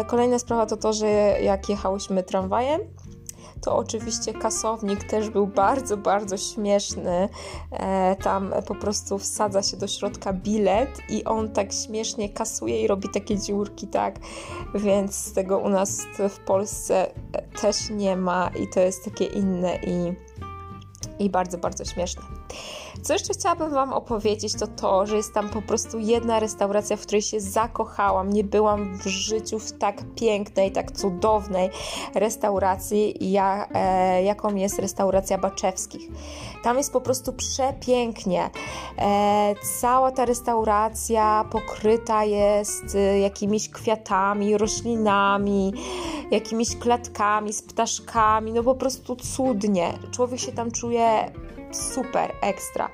kolejna 0.07 0.39
sprawa 0.39 0.65
to 0.65 0.77
to, 0.77 0.93
że 0.93 1.07
jak 1.41 1.69
jechałyśmy 1.69 2.23
tramwajem, 2.23 2.81
to 3.61 3.77
oczywiście 3.77 4.33
kasownik 4.33 5.03
też 5.03 5.29
był 5.29 5.47
bardzo, 5.47 5.97
bardzo 5.97 6.37
śmieszny. 6.37 7.29
E, 7.71 8.15
tam 8.15 8.53
po 8.67 8.75
prostu 8.75 9.19
wsadza 9.19 9.63
się 9.63 9.77
do 9.77 9.87
środka 9.87 10.33
bilet 10.33 10.89
i 11.09 11.23
on 11.23 11.49
tak 11.49 11.73
śmiesznie 11.73 12.29
kasuje 12.29 12.81
i 12.81 12.87
robi 12.87 13.09
takie 13.09 13.39
dziurki, 13.39 13.87
tak? 13.87 14.15
Więc 14.75 15.33
tego 15.33 15.57
u 15.57 15.69
nas 15.69 16.01
w 16.29 16.39
Polsce 16.39 17.11
też 17.61 17.89
nie 17.89 18.17
ma 18.17 18.51
i 18.59 18.67
to 18.67 18.79
jest 18.79 19.05
takie 19.05 19.25
inne 19.25 19.75
i, 19.75 20.13
i 21.23 21.29
bardzo, 21.29 21.57
bardzo 21.57 21.85
śmieszne. 21.85 22.21
Co 23.01 23.13
jeszcze 23.13 23.33
chciałabym 23.33 23.71
Wam 23.71 23.93
opowiedzieć, 23.93 24.53
to 24.59 24.67
to, 24.67 25.05
że 25.05 25.17
jest 25.17 25.33
tam 25.33 25.49
po 25.49 25.61
prostu 25.61 25.99
jedna 25.99 26.39
restauracja, 26.39 26.97
w 26.97 27.01
której 27.01 27.21
się 27.21 27.39
zakochałam. 27.39 28.33
Nie 28.33 28.43
byłam 28.43 28.97
w 28.97 29.07
życiu 29.07 29.59
w 29.59 29.71
tak 29.71 30.03
pięknej, 30.15 30.71
tak 30.71 30.91
cudownej 30.91 31.69
restauracji, 32.15 33.31
ja, 33.31 33.67
e, 33.73 34.23
jaką 34.23 34.55
jest 34.55 34.79
restauracja 34.79 35.37
Baczewskich. 35.37 36.09
Tam 36.63 36.77
jest 36.77 36.93
po 36.93 37.01
prostu 37.01 37.33
przepięknie. 37.33 38.49
E, 38.97 39.55
cała 39.79 40.11
ta 40.11 40.25
restauracja 40.25 41.45
pokryta 41.51 42.23
jest 42.23 42.95
e, 42.95 43.19
jakimiś 43.19 43.69
kwiatami, 43.69 44.57
roślinami, 44.57 45.73
jakimiś 46.31 46.77
klatkami 46.77 47.53
z 47.53 47.61
ptaszkami. 47.61 48.53
No 48.53 48.63
po 48.63 48.75
prostu 48.75 49.15
cudnie. 49.15 49.93
Człowiek 50.11 50.39
się 50.39 50.51
tam 50.51 50.71
czuje 50.71 51.31
super, 51.77 52.31
ekstra. 52.41 52.89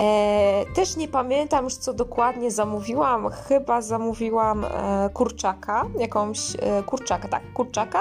E, 0.00 0.64
też 0.74 0.96
nie 0.96 1.08
pamiętam 1.08 1.64
już 1.64 1.74
co 1.74 1.92
dokładnie 1.92 2.50
zamówiłam, 2.50 3.28
chyba 3.30 3.82
zamówiłam 3.82 4.64
e, 4.64 5.10
kurczaka, 5.14 5.86
jakąś 5.98 6.38
e, 6.58 6.82
kurczaka, 6.82 7.28
tak, 7.28 7.52
kurczaka 7.52 8.00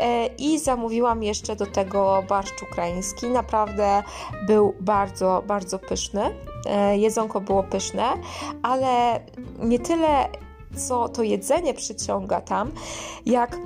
e, 0.00 0.26
i 0.26 0.58
zamówiłam 0.58 1.22
jeszcze 1.22 1.56
do 1.56 1.66
tego 1.66 2.22
barszcz 2.28 2.62
ukraiński. 2.62 3.26
Naprawdę 3.26 4.02
był 4.46 4.74
bardzo, 4.80 5.42
bardzo 5.46 5.78
pyszny. 5.78 6.22
E, 6.66 6.98
jedzonko 6.98 7.40
było 7.40 7.62
pyszne, 7.62 8.04
ale 8.62 9.20
nie 9.58 9.78
tyle 9.78 10.28
co 10.76 11.08
to 11.08 11.22
jedzenie 11.22 11.74
przyciąga 11.74 12.40
tam, 12.40 12.70
jak 13.26 13.58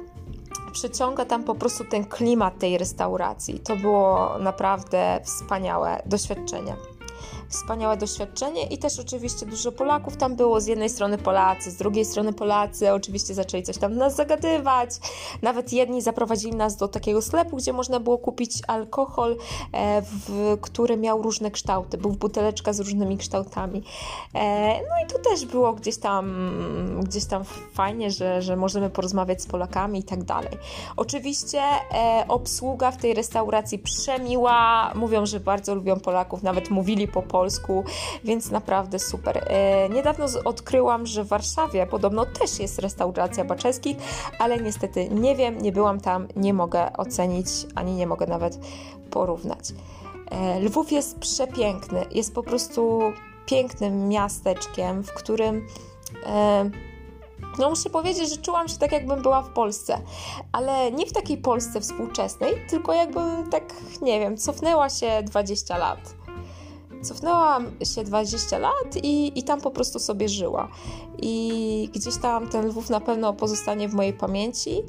przyciąga 0.70 1.24
tam 1.24 1.44
po 1.44 1.54
prostu 1.54 1.84
ten 1.84 2.04
klimat 2.04 2.58
tej 2.58 2.78
restauracji. 2.78 3.60
To 3.60 3.76
było 3.76 4.38
naprawdę 4.38 5.20
wspaniałe 5.24 6.02
doświadczenie 6.06 6.76
wspaniałe 7.48 7.96
doświadczenie 7.96 8.66
i 8.66 8.78
też 8.78 8.98
oczywiście 8.98 9.46
dużo 9.46 9.72
Polaków 9.72 10.16
tam 10.16 10.36
było. 10.36 10.60
Z 10.60 10.66
jednej 10.66 10.90
strony 10.90 11.18
Polacy, 11.18 11.70
z 11.70 11.76
drugiej 11.76 12.04
strony 12.04 12.32
Polacy. 12.32 12.92
Oczywiście 12.92 13.34
zaczęli 13.34 13.62
coś 13.62 13.78
tam 13.78 13.96
nas 13.96 14.16
zagadywać. 14.16 14.90
Nawet 15.42 15.72
jedni 15.72 16.02
zaprowadzili 16.02 16.56
nas 16.56 16.76
do 16.76 16.88
takiego 16.88 17.22
sklepu, 17.22 17.56
gdzie 17.56 17.72
można 17.72 18.00
było 18.00 18.18
kupić 18.18 18.62
alkohol, 18.66 19.36
e, 19.72 20.02
w, 20.02 20.58
który 20.60 20.96
miał 20.96 21.22
różne 21.22 21.50
kształty. 21.50 21.98
Był 21.98 22.10
buteleczka 22.10 22.72
z 22.72 22.80
różnymi 22.80 23.18
kształtami. 23.18 23.82
E, 24.34 24.72
no 24.72 25.04
i 25.04 25.12
to 25.12 25.30
też 25.30 25.46
było 25.46 25.72
gdzieś 25.72 25.98
tam, 25.98 26.50
gdzieś 27.04 27.24
tam 27.24 27.44
fajnie, 27.72 28.10
że, 28.10 28.42
że 28.42 28.56
możemy 28.56 28.90
porozmawiać 28.90 29.42
z 29.42 29.46
Polakami 29.46 29.98
i 29.98 30.04
tak 30.04 30.24
dalej. 30.24 30.52
Oczywiście 30.96 31.62
e, 31.94 32.24
obsługa 32.28 32.90
w 32.90 32.96
tej 32.96 33.14
restauracji 33.14 33.78
przemiła. 33.78 34.92
Mówią, 34.94 35.26
że 35.26 35.40
bardzo 35.40 35.74
lubią 35.74 36.00
Polaków, 36.00 36.42
nawet 36.42 36.70
mówili 36.70 37.08
po 37.08 37.22
polsku 37.22 37.37
polsku, 37.38 37.84
więc 38.24 38.50
naprawdę 38.50 38.98
super. 38.98 39.44
E, 39.46 39.88
niedawno 39.88 40.26
odkryłam, 40.44 41.06
że 41.06 41.24
w 41.24 41.28
Warszawie 41.28 41.86
podobno 41.86 42.26
też 42.26 42.58
jest 42.58 42.78
restauracja 42.78 43.44
Baczewskich, 43.44 43.96
ale 44.38 44.58
niestety 44.58 45.08
nie 45.08 45.36
wiem, 45.36 45.62
nie 45.62 45.72
byłam 45.72 46.00
tam, 46.00 46.28
nie 46.36 46.54
mogę 46.54 46.92
ocenić, 46.92 47.46
ani 47.74 47.94
nie 47.94 48.06
mogę 48.06 48.26
nawet 48.26 48.58
porównać. 49.10 49.64
E, 50.30 50.60
Lwów 50.60 50.92
jest 50.92 51.18
przepiękny, 51.18 52.06
jest 52.10 52.34
po 52.34 52.42
prostu 52.42 53.00
pięknym 53.46 54.08
miasteczkiem, 54.08 55.02
w 55.02 55.12
którym 55.12 55.66
e, 56.26 56.70
no 57.58 57.70
muszę 57.70 57.90
powiedzieć, 57.90 58.30
że 58.30 58.36
czułam 58.36 58.68
się 58.68 58.78
tak, 58.78 58.92
jakbym 58.92 59.22
była 59.22 59.42
w 59.42 59.50
Polsce, 59.50 59.98
ale 60.52 60.92
nie 60.92 61.06
w 61.06 61.12
takiej 61.12 61.38
Polsce 61.38 61.80
współczesnej, 61.80 62.54
tylko 62.70 62.92
jakbym 62.92 63.50
tak, 63.50 63.64
nie 64.02 64.20
wiem, 64.20 64.36
cofnęła 64.36 64.90
się 64.90 65.22
20 65.22 65.78
lat. 65.78 66.17
Cofnęłam 67.02 67.66
się 67.94 68.04
20 68.04 68.58
lat 68.58 68.96
i, 69.02 69.38
i 69.38 69.42
tam 69.42 69.60
po 69.60 69.70
prostu 69.70 69.98
sobie 69.98 70.28
żyła. 70.28 70.68
I 71.22 71.90
gdzieś 71.94 72.16
tam 72.16 72.48
ten 72.48 72.66
Lwów 72.66 72.90
na 72.90 73.00
pewno 73.00 73.32
pozostanie 73.32 73.88
w 73.88 73.94
mojej 73.94 74.12
pamięci. 74.12 74.82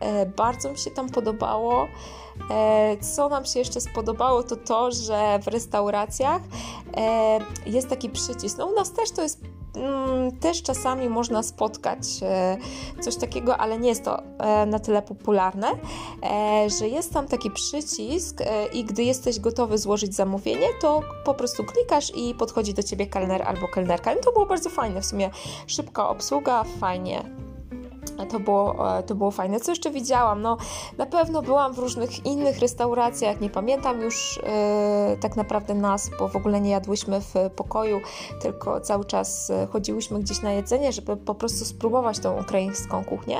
E, 0.00 0.26
bardzo 0.26 0.70
mi 0.70 0.78
się 0.78 0.90
tam 0.90 1.08
podobało. 1.08 1.88
E, 2.50 2.96
co 2.96 3.28
nam 3.28 3.44
się 3.44 3.58
jeszcze 3.58 3.80
spodobało, 3.80 4.42
to 4.42 4.56
to, 4.56 4.90
że 4.90 5.38
w 5.42 5.48
restauracjach 5.48 6.42
e, 6.96 7.38
jest 7.66 7.88
taki 7.88 8.10
przycisk. 8.10 8.58
No 8.58 8.66
u 8.66 8.74
nas 8.74 8.92
też 8.92 9.10
to 9.10 9.22
jest 9.22 9.40
też 10.40 10.62
czasami 10.62 11.08
można 11.08 11.42
spotkać 11.42 11.98
e, 12.22 12.56
coś 13.00 13.16
takiego, 13.16 13.56
ale 13.56 13.78
nie 13.78 13.88
jest 13.88 14.04
to 14.04 14.22
e, 14.22 14.66
na 14.66 14.78
tyle 14.78 15.02
popularne, 15.02 15.68
e, 16.22 16.70
że 16.78 16.88
jest 16.88 17.12
tam 17.12 17.28
taki 17.28 17.50
przycisk 17.50 18.42
i 18.72 18.84
gdy 18.84 19.02
jesteś 19.02 19.40
gotowy 19.40 19.78
złożyć 19.78 20.14
zamówienie, 20.14 20.66
to 20.80 21.00
po 21.24 21.34
prostu 21.34 21.64
klikasz 21.64 22.12
i 22.16 22.34
podchodzi 22.34 22.74
do 22.74 22.82
ciebie 22.82 23.06
kelner 23.06 23.42
albo 23.42 23.68
kelnerka. 23.68 24.12
I 24.12 24.20
to 24.20 24.32
było 24.32 24.46
bardzo 24.46 24.70
fajne, 24.70 25.00
w 25.00 25.06
sumie 25.06 25.30
szybka 25.66 26.08
obsługa, 26.08 26.64
fajnie 26.80 27.51
to 28.30 28.40
było, 28.40 28.98
e, 28.98 29.02
to 29.02 29.14
było 29.14 29.30
fajne. 29.30 29.60
Co 29.60 29.72
jeszcze 29.72 29.90
widziałam? 29.90 30.42
No, 30.42 30.56
na 30.98 31.06
pewno 31.06 31.42
byłam 31.42 31.74
w 31.74 31.78
różnych 31.78 32.26
innych 32.26 32.58
restauracjach, 32.58 33.40
nie 33.40 33.50
pamiętam 33.50 34.00
już 34.00 34.40
e, 34.42 35.16
tak 35.20 35.36
naprawdę 35.36 35.74
nas, 35.74 36.10
bo 36.18 36.28
w 36.28 36.36
ogóle 36.36 36.60
nie 36.60 36.70
jadłyśmy 36.70 37.20
w 37.20 37.34
pokoju, 37.56 38.00
tylko 38.40 38.80
cały 38.80 39.04
czas 39.04 39.50
e, 39.50 39.66
chodziłyśmy 39.66 40.20
gdzieś 40.20 40.42
na 40.42 40.52
jedzenie, 40.52 40.92
żeby 40.92 41.16
po 41.16 41.34
prostu 41.34 41.64
spróbować 41.64 42.18
tą 42.18 42.40
ukraińską 42.40 43.04
kuchnię. 43.04 43.38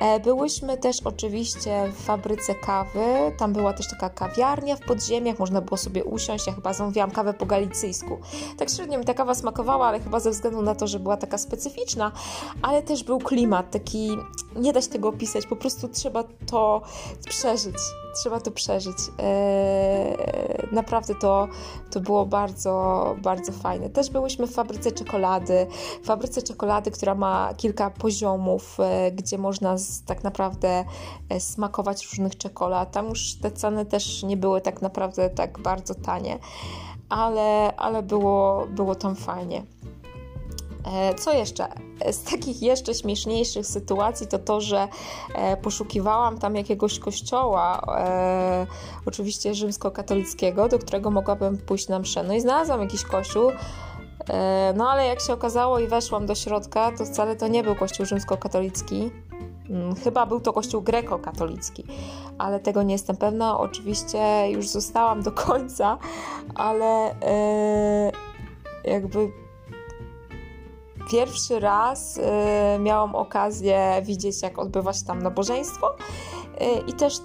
E, 0.00 0.20
byłyśmy 0.20 0.76
też 0.76 0.96
oczywiście 1.04 1.92
w 1.92 2.04
fabryce 2.04 2.54
kawy, 2.54 3.32
tam 3.38 3.52
była 3.52 3.72
też 3.72 3.90
taka 3.90 4.10
kawiarnia 4.10 4.76
w 4.76 4.80
podziemiach, 4.80 5.38
można 5.38 5.60
było 5.60 5.76
sobie 5.76 6.04
usiąść, 6.04 6.46
ja 6.46 6.52
chyba 6.52 6.72
zamówiłam 6.72 7.10
kawę 7.10 7.34
po 7.34 7.46
galicyjsku. 7.46 8.18
Tak 8.58 8.70
średnio 8.70 8.98
mi 8.98 9.04
ta 9.04 9.14
kawa 9.14 9.34
smakowała, 9.34 9.86
ale 9.86 10.00
chyba 10.00 10.20
ze 10.20 10.30
względu 10.30 10.62
na 10.62 10.74
to, 10.74 10.86
że 10.86 10.98
była 10.98 11.16
taka 11.16 11.38
specyficzna, 11.38 12.12
ale 12.62 12.82
też 12.82 13.04
był 13.04 13.18
klimat 13.18 13.70
taki, 13.70 14.18
nie 14.56 14.72
da 14.72 14.82
się 14.82 14.88
tego 14.88 15.08
opisać, 15.08 15.46
po 15.46 15.56
prostu 15.56 15.88
trzeba 15.88 16.24
to 16.46 16.82
przeżyć 17.28 17.76
trzeba 18.18 18.40
to 18.40 18.50
przeżyć. 18.50 18.96
E, 19.18 20.66
naprawdę 20.72 21.14
to, 21.14 21.48
to 21.90 22.00
było 22.00 22.26
bardzo, 22.26 23.16
bardzo 23.22 23.52
fajne. 23.52 23.90
Też 23.90 24.10
byłyśmy 24.10 24.46
w 24.46 24.52
fabryce 24.52 24.92
czekolady. 24.92 25.66
W 26.02 26.06
fabryce 26.06 26.42
czekolady, 26.42 26.90
która 26.90 27.14
ma 27.14 27.54
kilka 27.56 27.90
poziomów, 27.90 28.80
e, 28.80 29.12
gdzie 29.12 29.38
można 29.38 29.78
z, 29.78 30.02
tak 30.02 30.24
naprawdę 30.24 30.84
e, 31.28 31.40
smakować 31.40 32.06
różnych 32.06 32.38
czekolad. 32.38 32.92
Tam 32.92 33.08
już 33.08 33.34
te 33.34 33.50
ceny 33.50 33.86
też 33.86 34.22
nie 34.22 34.36
były 34.36 34.60
tak 34.60 34.82
naprawdę 34.82 35.30
tak 35.30 35.58
bardzo 35.58 35.94
tanie, 35.94 36.38
ale, 37.08 37.76
ale 37.76 38.02
było, 38.02 38.66
było 38.66 38.94
tam 38.94 39.16
fajnie. 39.16 39.62
E, 40.84 41.14
co 41.14 41.32
jeszcze? 41.32 41.68
E, 42.00 42.12
z 42.12 42.22
takich 42.22 42.62
jeszcze 42.62 42.94
śmieszniejszych 42.94 43.66
sytuacji 43.66 44.26
to 44.26 44.38
to, 44.38 44.60
że 44.60 44.88
e, 45.34 45.56
poszukiwałam 45.56 46.38
tam 46.38 46.56
jakiegoś 46.56 46.98
kościoła, 46.98 47.80
oczywiście 49.06 49.54
rzymskokatolickiego, 49.54 50.68
do 50.68 50.78
którego 50.78 51.10
mogłabym 51.10 51.58
pójść 51.58 51.88
na 51.88 51.98
mszę. 51.98 52.22
No 52.22 52.34
i 52.34 52.40
znalazłam 52.40 52.80
jakiś 52.80 53.04
kościół, 53.04 53.50
no 54.74 54.90
ale 54.90 55.06
jak 55.06 55.20
się 55.20 55.32
okazało 55.32 55.78
i 55.78 55.86
weszłam 55.86 56.26
do 56.26 56.34
środka, 56.34 56.92
to 56.98 57.04
wcale 57.04 57.36
to 57.36 57.48
nie 57.48 57.62
był 57.62 57.74
kościół 57.74 58.06
rzymskokatolicki. 58.06 59.10
Hmm, 59.68 59.94
chyba 59.94 60.26
był 60.26 60.40
to 60.40 60.52
kościół 60.52 60.82
grekokatolicki, 60.82 61.84
ale 62.38 62.60
tego 62.60 62.82
nie 62.82 62.92
jestem 62.92 63.16
pewna. 63.16 63.58
Oczywiście 63.58 64.50
już 64.50 64.68
zostałam 64.68 65.22
do 65.22 65.32
końca, 65.32 65.98
ale 66.54 67.14
jakby 68.84 69.32
pierwszy 71.10 71.60
raz 71.60 72.16
y, 72.16 72.22
miałam 72.78 73.14
okazję 73.14 74.02
widzieć, 74.02 74.42
jak 74.42 74.58
odbywa 74.58 74.92
się 74.92 75.04
tam 75.04 75.22
nabożeństwo 75.22 75.96
y, 75.96 76.64
i 76.86 76.92
też 76.92 77.20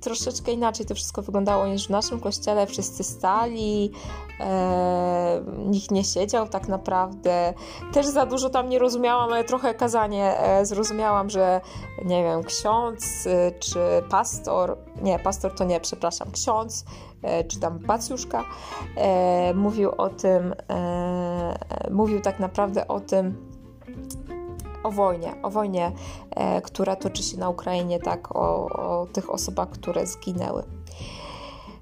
troszeczkę 0.00 0.52
inaczej 0.52 0.86
to 0.86 0.94
wszystko 0.94 1.22
wyglądało 1.22 1.66
niż 1.66 1.86
w 1.86 1.90
naszym 1.90 2.20
kościele. 2.20 2.66
Wszyscy 2.66 3.04
stali, 3.04 3.90
e, 4.40 5.42
nikt 5.58 5.90
nie 5.90 6.04
siedział 6.04 6.48
tak 6.48 6.68
naprawdę. 6.68 7.54
Też 7.92 8.06
za 8.06 8.26
dużo 8.26 8.50
tam 8.50 8.68
nie 8.68 8.78
rozumiałam, 8.78 9.32
ale 9.32 9.44
trochę 9.44 9.74
kazanie 9.74 10.38
e, 10.38 10.66
zrozumiałam, 10.66 11.30
że 11.30 11.60
nie 12.04 12.22
wiem, 12.22 12.44
ksiądz 12.44 13.28
czy 13.60 13.78
pastor, 14.10 14.78
nie, 15.02 15.18
pastor 15.18 15.54
to 15.54 15.64
nie, 15.64 15.80
przepraszam, 15.80 16.30
ksiądz 16.32 16.84
czy 17.48 17.60
tam 17.60 17.78
pacjuszka 17.78 18.44
e, 18.96 19.54
mówił 19.54 19.90
o 19.98 20.08
tym, 20.08 20.54
e, 20.70 21.58
mówił 21.90 22.20
tak 22.20 22.40
naprawdę 22.40 22.88
o 22.88 23.00
tym, 23.00 23.50
o 24.82 24.90
wojnie, 24.90 25.34
o 25.42 25.50
wojnie, 25.50 25.92
e, 26.30 26.62
która 26.62 26.96
toczy 26.96 27.22
się 27.22 27.38
na 27.38 27.48
Ukrainie, 27.48 28.00
tak, 28.00 28.36
o, 28.36 28.66
o 28.66 29.06
tych 29.12 29.30
osobach, 29.30 29.68
które 29.70 30.06
zginęły. 30.06 30.62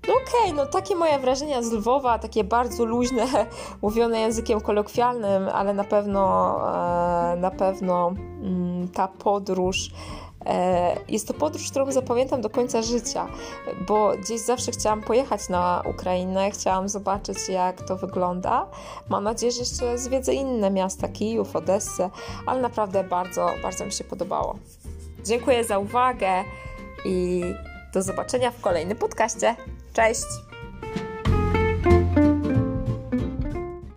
No 0.09 0.15
okej, 0.15 0.43
okay, 0.43 0.53
no 0.53 0.67
takie 0.67 0.97
moje 0.97 1.19
wrażenia 1.19 1.63
z 1.63 1.73
Lwowa, 1.73 2.19
takie 2.19 2.45
bardzo 2.45 2.85
luźne, 2.85 3.27
mówione 3.83 4.21
językiem 4.21 4.61
kolokwialnym, 4.61 5.49
ale 5.49 5.75
na 5.75 5.85
pewno, 5.85 6.57
e, 7.33 7.37
na 7.37 7.51
pewno 7.51 8.09
mm, 8.43 8.89
ta 8.89 9.09
podróż 9.09 9.91
E, 9.91 10.24
jest 11.09 11.29
to 11.29 11.35
podróż, 11.35 11.71
którą 11.71 11.93
zapamiętam 11.93 12.41
do 12.41 12.51
końca 12.51 12.83
życia, 12.83 13.29
bo 13.89 14.13
gdzieś 14.17 14.41
zawsze 14.41 14.73
chciałam 14.73 15.01
pojechać 15.01 15.49
na 15.49 15.83
Ukrainę, 15.91 16.51
chciałam 16.51 16.89
zobaczyć, 16.89 17.49
jak 17.49 17.83
to 17.83 17.97
wygląda. 17.97 18.67
Mam 19.09 19.25
nadzieję, 19.25 19.53
że 19.53 19.61
jeszcze 19.61 19.99
zwiedzę 19.99 20.35
inne 20.35 20.71
miasta, 20.71 21.09
Kijów, 21.09 21.57
Odessę, 21.57 22.11
ale 22.47 22.61
naprawdę 22.61 23.05
bardzo, 23.05 23.51
bardzo 23.63 23.87
mi 23.87 23.93
się 23.93 24.05
podobało. 24.05 24.59
Dziękuję 25.25 25.65
za 25.65 25.79
uwagę 25.79 26.45
i 27.05 27.43
do 27.95 28.03
zobaczenia 28.03 28.51
w 28.51 28.61
kolejnym 28.61 28.99
podcaście. 28.99 29.57
Cześć! 29.93 30.54